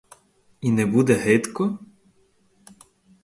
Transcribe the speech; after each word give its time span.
І 0.61 0.71
не 0.71 0.85
буде 0.85 1.13
гидко? 1.13 1.79